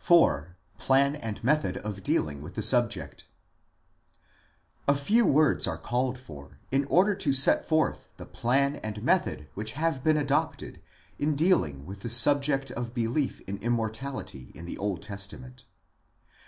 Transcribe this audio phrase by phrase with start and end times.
[0.00, 0.50] IV.
[0.78, 3.26] PLAN AND METHOD OF DEALING WITH THE SUBJECT
[4.86, 9.48] A few words are called for in order to set forth the plan and method
[9.54, 10.80] which have been adopted
[11.18, 15.66] in dealing with the subject of belief in Immortality in the Old Testament.